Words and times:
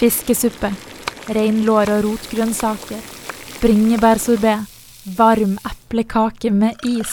Fiskesuppe, 0.00 0.70
reinlår 1.28 1.90
og 1.92 2.06
rotgrønnsaker, 2.06 3.00
bringebærsorbé, 3.60 4.54
varm 5.18 5.58
eplekake 5.68 6.48
med 6.56 6.80
is. 6.88 7.12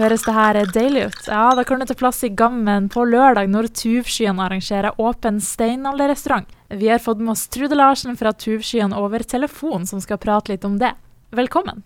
Høres 0.00 0.24
det 0.26 0.34
her 0.34 0.58
deilig 0.74 1.04
ut? 1.12 1.20
Ja, 1.30 1.44
da 1.54 1.62
kan 1.62 1.78
du 1.78 1.86
ta 1.86 1.94
plass 1.94 2.24
i 2.26 2.32
Gammen 2.34 2.88
på 2.90 3.06
lørdag 3.06 3.46
når 3.54 3.70
Tuvskyen 3.78 4.42
arrangerer 4.42 4.98
åpen 4.98 5.38
steinalderrestaurant. 5.38 6.50
Vi 6.74 6.90
har 6.90 6.98
fått 6.98 7.22
med 7.22 7.36
oss 7.36 7.46
Trude 7.54 7.78
Larsen 7.78 8.18
fra 8.18 8.34
Tuvskyen 8.34 8.98
over 8.98 9.22
telefon, 9.22 9.86
som 9.86 10.02
skal 10.02 10.18
prate 10.18 10.56
litt 10.56 10.66
om 10.66 10.80
det. 10.82 10.96
Velkommen. 11.30 11.84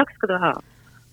Takk 0.00 0.16
skal 0.16 0.32
du 0.32 0.38
ha. 0.48 0.58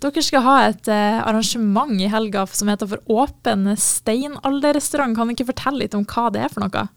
Dere 0.06 0.24
skal 0.24 0.48
ha 0.48 0.60
et 0.70 0.88
eh, 0.88 1.20
arrangement 1.28 1.92
i 2.00 2.08
helga 2.08 2.48
som 2.48 2.72
heter 2.72 2.88
for 2.88 3.20
Åpen 3.20 3.74
steinalderrestaurant. 3.76 5.18
Kan 5.18 5.28
du 5.28 5.36
ikke 5.36 5.52
fortelle 5.52 5.84
litt 5.84 5.98
om 5.98 6.08
hva 6.08 6.30
det 6.32 6.48
er 6.48 6.56
for 6.56 6.64
noe? 6.64 6.88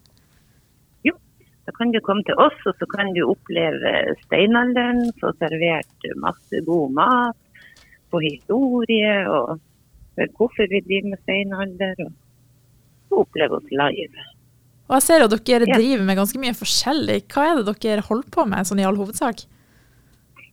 Da 1.69 1.73
kan 1.77 1.91
du 1.93 1.99
komme 2.01 2.23
til 2.25 2.39
oss, 2.41 2.57
og 2.65 2.73
så 2.81 2.85
kan 2.89 3.11
du 3.13 3.19
oppleve 3.29 3.91
steinalderen. 4.23 5.03
Få 5.21 5.29
servert 5.37 6.07
masse 6.17 6.61
god 6.65 6.95
mat, 6.97 7.65
få 8.09 8.21
historie 8.23 9.11
og 9.29 9.59
hvorfor 10.39 10.65
vi 10.71 10.81
driver 10.87 11.11
med 11.11 11.21
steinalder. 11.27 12.01
Og 13.11 13.21
oppleve 13.21 13.59
oss 13.59 13.69
live. 13.69 14.25
Og 14.89 14.95
jeg 14.97 15.05
ser 15.05 15.21
jo 15.21 15.29
dere 15.29 15.69
driver 15.69 16.07
med 16.07 16.17
ganske 16.17 16.41
mye 16.41 16.57
forskjellig. 16.57 17.19
Hva 17.29 17.45
er 17.51 17.61
det 17.61 17.75
dere 17.85 18.05
holder 18.07 18.33
på 18.33 18.47
med, 18.49 18.65
sånn 18.65 18.81
i 18.81 18.87
all 18.89 18.97
hovedsak? 18.97 19.45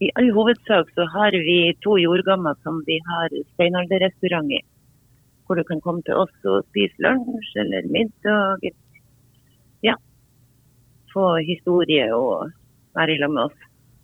I 0.04 0.10
all 0.20 0.28
hovedsak 0.36 0.92
så 0.98 1.06
har 1.14 1.32
vi 1.46 1.58
to 1.80 1.96
jordgammer 1.96 2.60
som 2.60 2.82
vi 2.84 3.00
har 3.08 3.32
steinalderrestaurant 3.54 4.52
i. 4.52 4.60
Hvor 5.48 5.56
du 5.56 5.64
kan 5.64 5.80
komme 5.80 6.04
til 6.04 6.20
oss 6.26 6.44
og 6.44 6.68
spise 6.68 7.00
lunsj 7.00 7.56
eller 7.64 7.88
middag. 7.88 8.68
Ja. 9.86 9.96
Få 11.16 11.30
historie 11.46 12.10
og 12.12 12.50
være 12.96 13.16
i 13.16 13.20
lag 13.22 13.32
med 13.32 13.48
oss. 13.48 13.62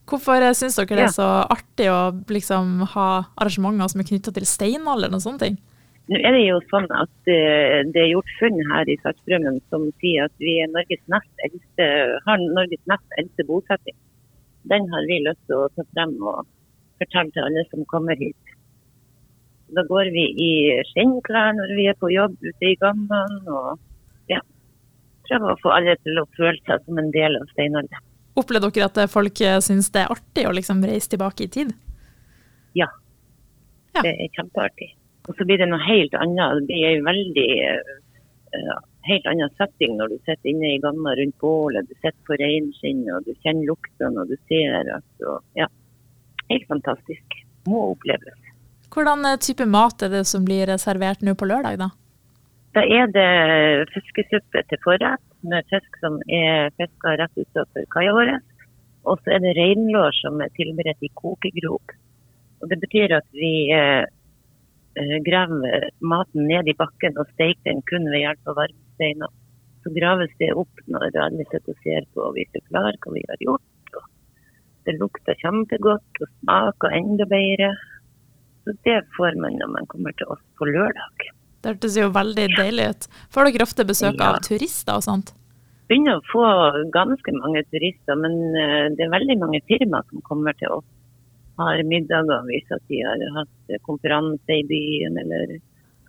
Hvorfor 0.09 0.45
syns 0.59 0.79
dere 0.81 0.99
det 0.99 1.05
er 1.07 1.13
så 1.15 1.29
artig 1.53 1.87
å 1.93 2.01
liksom 2.33 2.87
ha 2.95 3.09
arrangementer 3.39 3.93
som 3.93 4.03
er 4.03 4.09
knytta 4.09 4.33
til 4.35 4.49
steinalderen 4.49 5.19
og 5.19 5.23
sånne 5.25 5.45
ting? 5.45 5.59
Nå 6.11 6.19
er 6.19 6.35
det 6.35 6.43
jo 6.43 6.57
sånn 6.67 6.89
at 6.91 7.13
uh, 7.31 7.77
det 7.95 8.01
er 8.01 8.09
gjort 8.11 8.33
funn 8.41 8.59
her 8.73 8.89
i 8.91 8.97
Sarpsbrømmen 9.05 9.61
som 9.71 9.87
sier 10.03 10.27
at 10.27 10.35
vi 10.43 10.57
er 10.65 10.73
Norges 10.73 11.05
nest 11.13 11.45
eldste, 11.47 11.87
har 12.27 12.43
Norges 12.43 12.83
nest 12.91 13.21
eldste 13.23 13.47
bosetting. 13.47 13.97
Den 14.73 14.89
har 14.91 15.07
vi 15.07 15.23
lyst 15.23 15.45
til 15.47 15.63
å 15.63 15.71
ta 15.77 15.87
frem 15.95 16.17
og 16.19 16.43
fortelle 17.01 17.35
til 17.35 17.47
alle 17.47 17.65
som 17.71 17.87
kommer 17.93 18.19
hit. 18.19 18.57
Da 19.73 19.87
går 19.89 20.11
vi 20.13 20.27
i 20.45 20.53
skinnklær 20.91 21.55
når 21.57 21.73
vi 21.79 21.87
er 21.89 21.97
på 21.99 22.11
jobb 22.13 22.35
ute 22.43 22.69
i 22.69 22.77
gammelen. 22.83 23.39
Og 23.49 23.79
prøver 25.29 25.53
å 25.53 25.61
få 25.63 25.75
alle 25.75 25.97
til 26.03 26.21
å 26.21 26.27
føle 26.37 26.59
seg 26.67 26.85
som 26.87 27.01
en 27.01 27.13
del 27.15 27.39
av. 27.39 28.01
Opplever 28.41 28.73
dere 28.73 28.89
at 28.89 29.13
folk 29.13 29.43
syns 29.65 29.91
det 29.93 30.05
er 30.05 30.15
artig 30.15 30.47
å 30.49 30.55
liksom 30.57 30.83
reise 30.89 31.13
tilbake 31.13 31.47
i 31.47 31.53
tid? 31.53 31.75
Ja, 32.79 32.89
ja. 33.95 34.03
det 34.03 34.15
er 34.15 34.33
kjempeartig. 34.39 34.93
Og 35.29 35.37
så 35.37 35.47
blir 35.47 35.61
det 35.61 35.69
noe 35.71 35.83
helt 35.85 36.15
annet. 36.19 36.65
Det 36.67 36.73
blir 36.73 36.97
en 36.97 37.05
veldig 37.07 37.51
uh, 38.57 38.81
helt 39.09 39.29
annen 39.31 39.53
setting 39.59 39.97
når 39.99 40.15
du 40.15 40.19
sitter 40.23 40.51
inne 40.51 40.75
i 40.75 40.81
gamma 40.83 41.15
rundt 41.19 41.39
bålet. 41.43 41.89
Du 41.89 41.95
sitter 42.01 42.19
på 42.27 42.39
reinskinn 42.41 43.05
og 43.13 43.27
du 43.27 43.35
kjenner 43.45 43.71
luktene 43.71 44.25
og 44.25 44.33
du 44.33 44.37
ser. 44.51 44.91
Altså, 44.99 45.39
ja, 45.59 45.69
helt 46.51 46.69
fantastisk. 46.71 47.39
Må 47.71 47.93
oppleves. 47.93 48.39
Hvordan 48.93 49.25
eh, 49.29 49.39
type 49.41 49.65
mat 49.71 50.03
er 50.05 50.13
det 50.13 50.25
som 50.29 50.45
blir 50.45 50.71
servert 50.83 51.23
nå 51.25 51.37
på 51.39 51.49
lørdag, 51.49 51.79
da? 51.81 51.93
Da 52.73 52.85
er 52.89 53.11
det 53.13 53.91
fiskesuppe 53.93 54.63
til 54.69 54.81
forrett 54.85 55.25
med 55.45 55.67
fisk 55.69 55.99
som 56.01 56.17
er 56.33 56.73
fiska 56.81 57.19
rett 57.21 57.37
utenfor 57.37 57.89
kaia 57.93 58.15
vår. 58.17 58.33
Og 59.11 59.21
så 59.21 59.35
er 59.35 59.43
det 59.45 59.57
reinlår 59.59 60.15
som 60.23 60.41
er 60.41 60.53
tilberedt 60.57 61.05
i 61.05 61.13
kokegrop. 61.19 61.95
Og 62.63 62.71
Det 62.71 62.79
betyr 62.81 63.17
at 63.19 63.29
vi 63.35 63.53
eh, 63.75 64.07
Eh, 64.95 65.19
graver 65.25 65.91
maten 66.05 66.45
ned 66.49 66.69
i 66.69 66.77
bakken 66.77 67.17
og 67.21 67.31
steker 67.33 67.65
den 67.65 67.81
kun 67.89 68.11
ved 68.13 68.21
hjelp 68.21 68.51
av 68.51 68.59
varmesteiner. 68.61 69.31
Så 69.83 69.93
graves 69.97 70.35
det 70.41 70.51
opp 70.53 70.83
når 70.85 71.17
alle 71.17 71.47
sitter 71.49 71.73
og 71.73 71.79
ser 71.87 72.05
på 72.13 72.27
og 72.27 72.35
vi 72.37 72.45
forklarer 72.53 72.99
hva 73.01 73.15
vi 73.15 73.23
har 73.31 73.41
gjort. 73.47 73.97
Og 73.97 74.05
det 74.85 74.99
lukter 74.99 75.39
kjempegodt 75.41 76.21
og 76.21 76.33
smaker 76.35 76.97
enda 76.99 77.29
bedre. 77.31 77.73
Så 78.67 78.77
det 78.85 78.99
får 79.17 79.41
man 79.41 79.57
når 79.63 79.73
man 79.79 79.89
kommer 79.89 80.13
til 80.19 80.29
oss 80.35 80.45
på 80.61 80.69
lørdag. 80.69 81.33
Det 81.63 81.77
hørtes 81.77 81.99
jo 81.99 82.09
veldig 82.15 82.49
deilig 82.57 82.89
ut. 82.91 83.07
Får 83.35 83.49
dere 83.49 83.67
ofte 83.67 83.87
besøk 83.87 84.19
ja. 84.19 84.33
av 84.33 84.43
turister 84.47 84.99
og 84.99 85.07
sånt? 85.07 85.35
Begynner 85.91 86.19
å 86.19 86.27
få 86.31 86.47
ganske 86.95 87.35
mange 87.37 87.63
turister, 87.71 88.19
men 88.19 88.35
eh, 88.59 88.89
det 88.97 89.07
er 89.07 89.15
veldig 89.15 89.39
mange 89.43 89.63
firmaer 89.71 90.07
som 90.11 90.25
kommer 90.27 90.57
til 90.59 90.81
oss 90.81 90.89
har 91.61 91.83
middager 91.85 92.47
hvis 92.49 92.73
at 92.75 92.83
de 92.89 93.03
har 93.05 93.23
hatt 93.37 93.77
konferanse 93.87 94.57
i 94.57 94.65
byen 94.69 95.19
eller 95.21 95.59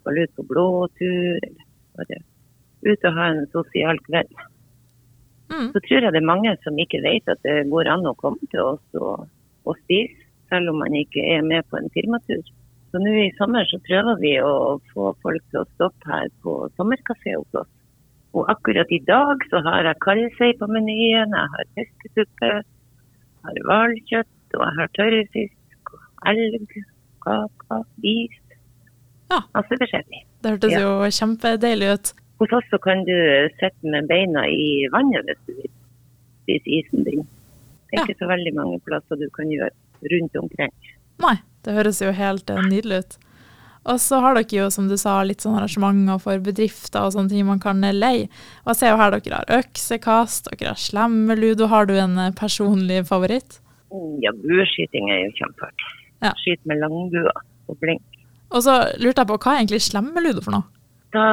skal 0.00 0.20
ut 0.22 0.34
på 0.36 0.46
blåtur. 0.50 1.38
Eller 1.44 1.64
bare 1.98 2.20
ut 2.84 3.06
og 3.08 3.18
ha 3.18 3.30
en 3.32 3.46
sosial 3.52 4.00
kveld. 4.08 4.34
Mm. 5.52 5.70
Så 5.72 5.80
tror 5.84 6.06
jeg 6.06 6.12
det 6.12 6.20
er 6.20 6.32
mange 6.32 6.54
som 6.64 6.78
ikke 6.80 7.02
vet 7.04 7.28
at 7.30 7.40
det 7.44 7.68
går 7.72 7.90
an 7.92 8.08
å 8.08 8.16
komme 8.20 8.50
til 8.52 8.64
oss 8.74 8.98
og, 8.98 9.26
og 9.68 9.80
spise, 9.84 10.16
selv 10.52 10.72
om 10.72 10.80
man 10.82 10.96
ikke 10.96 11.24
er 11.36 11.44
med 11.44 11.66
på 11.68 11.78
en 11.80 11.92
firmatur. 11.94 12.42
Så 12.94 13.00
nå 13.02 13.10
i 13.18 13.30
sommer 13.34 13.66
så 13.66 13.80
prøver 13.82 14.20
vi 14.22 14.36
å 14.38 14.78
få 14.92 15.08
folk 15.24 15.42
til 15.50 15.64
å 15.64 15.68
stoppe 15.72 16.06
her 16.06 16.28
på 16.44 16.52
sommerkafé 16.78 17.32
hos 17.34 17.56
oss. 17.58 17.70
Og 18.38 18.50
akkurat 18.52 18.90
i 18.94 19.00
dag 19.02 19.40
så 19.50 19.58
har 19.66 19.88
jeg 19.88 19.98
karrisei 20.04 20.52
på 20.60 20.68
menyen, 20.70 21.32
jeg 21.34 21.50
har 21.56 21.64
fiskesuppe, 21.74 22.50
jeg 22.54 23.48
har 23.48 23.56
hvalkjøtt, 23.66 24.36
og 24.54 24.62
jeg 24.62 24.76
har 24.76 24.92
tørrfisk, 24.98 25.90
elg, 26.30 26.76
kaka, 27.26 27.78
is. 28.12 28.36
Ja. 29.32 29.40
Masse 29.56 29.78
forskjellig. 29.80 30.20
Det 30.46 30.52
hørtes 30.52 30.74
ja. 30.76 30.82
jo 30.84 31.08
kjempedeilig 31.18 31.88
ut. 31.96 32.12
Hos 32.44 32.54
oss 32.60 32.68
så 32.70 32.78
kan 32.84 33.02
du 33.08 33.16
sitte 33.56 33.90
med 33.90 34.06
beina 34.12 34.44
i 34.50 34.68
vannet 34.94 35.26
hvis 35.32 35.40
du 35.48 35.56
vil 35.56 35.72
spise 36.44 36.78
isen 36.78 37.02
din. 37.10 37.26
Det 37.90 37.98
er 37.98 38.04
ja. 38.04 38.06
ikke 38.06 38.22
så 38.22 38.30
veldig 38.30 38.54
mange 38.54 38.78
plasser 38.86 39.18
du 39.18 39.26
kan 39.34 39.50
gjøre 39.50 39.74
rundt 40.14 40.38
omkring. 40.44 40.78
Nei, 41.26 41.34
det 41.64 41.76
høres 41.76 42.00
jo 42.02 42.12
helt 42.14 42.50
eh, 42.50 42.66
nydelig 42.70 43.04
ut. 43.04 43.16
Og 43.84 43.98
så 44.00 44.16
har 44.24 44.36
dere 44.38 44.56
jo, 44.56 44.70
som 44.72 44.86
du 44.88 44.96
sa, 45.00 45.18
litt 45.28 45.44
sånn 45.44 45.58
arrangementer 45.58 46.20
for 46.22 46.40
bedrifter 46.44 47.04
og 47.04 47.12
sånne 47.12 47.32
ting 47.32 47.44
man 47.48 47.60
kan 47.60 47.84
leie. 47.84 48.30
Og 48.64 48.72
jeg 48.72 48.80
ser 48.80 48.94
jo 48.94 49.00
her 49.00 49.16
dere 49.16 49.42
har 49.42 49.58
øksekast, 49.60 50.48
dere 50.52 50.72
har 50.72 50.80
slemmeludo. 50.80 51.68
Har 51.72 51.90
du 51.90 51.94
en 51.98 52.16
eh, 52.20 52.32
personlig 52.38 53.02
favoritt? 53.10 53.60
Ja, 54.24 54.32
bueskyting 54.40 55.10
er 55.12 55.26
jo 55.26 55.34
kjempeartig. 55.42 55.90
Ja. 56.24 56.32
Skyte 56.40 56.70
med 56.70 56.80
langbua 56.80 57.34
og 57.68 57.76
blink. 57.82 58.02
Og 58.54 58.64
så 58.64 58.78
lurte 59.02 59.22
jeg 59.22 59.28
på, 59.28 59.36
hva 59.36 59.52
er 59.52 59.60
egentlig 59.62 59.82
slemmeludo 59.84 60.44
for 60.44 60.56
noe? 60.56 60.70
Da 61.14 61.26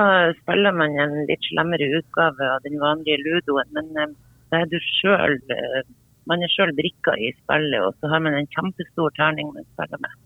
spiller 0.44 0.76
man 0.78 0.94
en 1.02 1.16
litt 1.30 1.48
slemmere 1.48 1.88
utgave 1.98 2.52
av 2.54 2.62
den 2.68 2.78
vanlige 2.82 3.22
ludoen, 3.24 3.72
men 3.78 3.90
eh, 3.98 4.14
da 4.52 4.62
er 4.62 4.70
du 4.70 4.78
sjøl 5.00 5.40
eh, 5.56 5.82
Man 6.30 6.44
er 6.46 6.52
sjøl 6.54 6.74
brikka 6.78 7.16
i 7.18 7.32
spillet, 7.40 7.80
og 7.82 7.96
så 8.00 8.12
har 8.12 8.22
man 8.24 8.38
en 8.38 8.50
kjempestor 8.54 9.14
terning 9.18 9.50
man 9.56 9.66
spiller 9.74 10.02
med. 10.04 10.20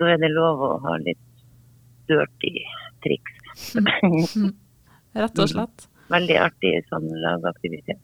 Så 0.00 0.08
er 0.08 0.22
det 0.22 0.32
lov 0.32 0.62
å 0.64 0.70
ha 0.86 0.96
litt 1.02 1.20
dirty 2.08 2.54
triks. 3.04 3.42
Rett 5.22 5.44
og 5.44 5.50
slett. 5.52 5.86
Veldig 6.12 6.38
artig 6.40 6.72
sånn 6.88 7.08
lagaktivitet. 7.22 8.00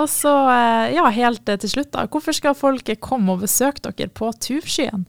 Og 0.00 0.08
så, 0.08 0.32
eh, 0.50 0.94
ja, 0.96 1.04
helt 1.12 1.44
til 1.44 1.70
slutt, 1.70 1.92
da. 1.92 2.06
Hvorfor 2.08 2.34
skal 2.36 2.56
folk 2.56 2.88
komme 3.04 3.34
og 3.34 3.44
besøke 3.44 3.82
dere 3.84 4.08
på 4.08 4.30
Tuvskyen? 4.32 5.04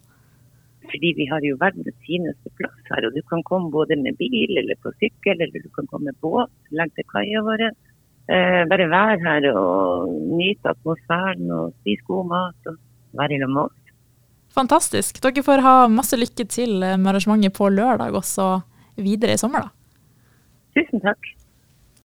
Fordi 0.92 1.14
vi 1.18 1.26
har 1.32 1.42
jo 1.42 1.56
verdens 1.62 1.96
fineste 2.06 2.52
plass 2.60 2.92
her, 2.92 3.08
og 3.08 3.16
du 3.16 3.22
kan 3.30 3.42
komme 3.48 3.72
både 3.72 3.96
med 3.98 4.18
bil 4.20 4.60
eller 4.60 4.78
på 4.84 4.92
sykkel, 5.00 5.40
eller 5.40 5.64
du 5.64 5.70
kan 5.74 5.88
komme 5.88 6.12
med 6.12 6.20
båt, 6.22 6.52
legge 6.76 7.00
til 7.00 7.08
kaia 7.14 7.42
vår. 7.48 7.64
Eh, 8.32 8.64
bare 8.72 8.88
være 8.88 9.20
her 9.20 9.50
og 9.52 10.08
nyte 10.38 10.72
atmosfæren 10.72 11.52
og 11.52 11.74
spise 11.82 12.06
god 12.08 12.28
mat 12.32 12.72
og 12.72 12.78
være 13.20 13.36
i 13.36 13.42
lag 13.42 13.52
med 13.52 13.62
oss. 13.66 13.80
Fantastisk. 14.54 15.20
Dere 15.24 15.44
får 15.44 15.64
ha 15.66 15.76
masse 15.92 16.16
lykke 16.16 16.46
til 16.48 16.80
med 16.80 17.10
arrangementet 17.12 17.56
på 17.58 17.68
lørdag, 17.74 18.14
og 18.14 18.24
så 18.24 18.62
videre 18.96 19.34
i 19.34 19.42
sommer, 19.42 19.66
da. 19.66 19.70
Tusen 20.78 21.02
takk. 21.04 21.34